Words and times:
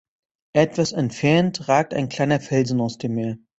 Etwas 0.55 0.93
entfernt 0.93 1.67
ragt 1.67 1.93
ein 1.93 2.09
kleiner 2.09 2.39
Felsen 2.39 2.81
aus 2.81 2.97
dem 2.97 3.13
Meer. 3.13 3.37